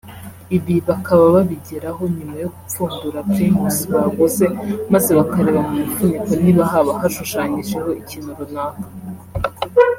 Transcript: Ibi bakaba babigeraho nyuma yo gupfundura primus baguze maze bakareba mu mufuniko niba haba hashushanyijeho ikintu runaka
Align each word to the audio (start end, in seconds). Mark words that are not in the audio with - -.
Ibi 0.57 0.75
bakaba 0.87 1.23
babigeraho 1.35 2.01
nyuma 2.15 2.35
yo 2.43 2.49
gupfundura 2.55 3.19
primus 3.31 3.77
baguze 3.93 4.45
maze 4.93 5.09
bakareba 5.19 5.59
mu 5.67 5.73
mufuniko 5.81 6.31
niba 6.43 6.63
haba 6.71 6.91
hashushanyijeho 7.01 7.89
ikintu 8.01 8.31
runaka 8.39 8.85